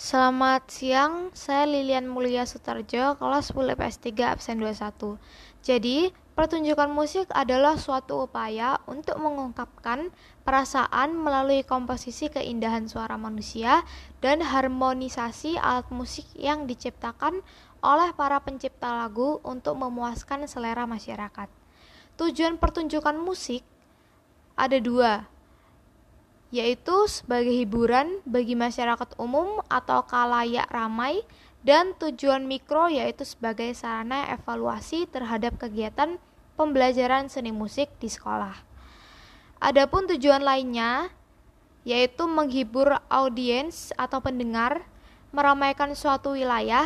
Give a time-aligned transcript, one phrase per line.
[0.00, 5.20] Selamat siang, saya Lilian Mulia Sutarjo, kelas 10 PS3 absen 21.
[5.60, 10.08] Jadi, pertunjukan musik adalah suatu upaya untuk mengungkapkan
[10.40, 13.84] perasaan melalui komposisi keindahan suara manusia
[14.24, 17.44] dan harmonisasi alat musik yang diciptakan
[17.84, 21.52] oleh para pencipta lagu untuk memuaskan selera masyarakat.
[22.16, 23.60] Tujuan pertunjukan musik
[24.56, 25.28] ada dua,
[26.50, 31.22] yaitu sebagai hiburan bagi masyarakat umum atau kalayak ramai
[31.62, 36.18] dan tujuan mikro yaitu sebagai sarana evaluasi terhadap kegiatan
[36.58, 38.58] pembelajaran seni musik di sekolah.
[39.62, 41.12] Adapun tujuan lainnya
[41.86, 44.84] yaitu menghibur audiens atau pendengar,
[45.32, 46.84] meramaikan suatu wilayah,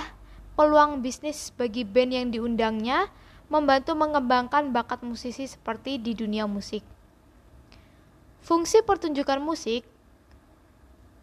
[0.55, 3.11] peluang bisnis bagi band yang diundangnya,
[3.51, 6.87] membantu mengembangkan bakat musisi seperti di dunia musik.
[8.45, 9.89] Fungsi pertunjukan musik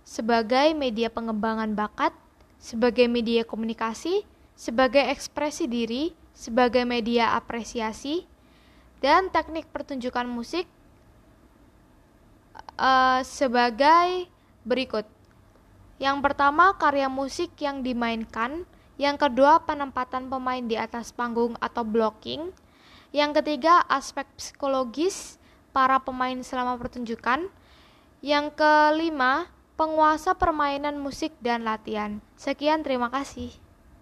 [0.02, 2.18] sebagai media pengembangan bakat,
[2.58, 4.26] sebagai media komunikasi,
[4.58, 8.26] sebagai ekspresi diri, sebagai media apresiasi,
[9.06, 10.66] dan teknik pertunjukan musik
[12.82, 14.26] uh, sebagai
[14.66, 15.06] berikut.
[16.02, 18.66] Yang pertama, karya musik yang dimainkan.
[18.98, 22.50] Yang kedua, penempatan pemain di atas panggung atau blocking.
[23.14, 25.41] Yang ketiga, aspek psikologis
[25.72, 27.48] para pemain selama pertunjukan.
[28.22, 32.22] Yang kelima, penguasa permainan musik dan latihan.
[32.38, 33.50] Sekian, terima kasih.